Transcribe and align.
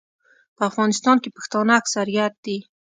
په 0.55 0.61
افغانستان 0.69 1.17
کې 1.23 1.33
پښتانه 1.37 1.71
اکثریت 1.81 2.33
دي. 2.45 2.57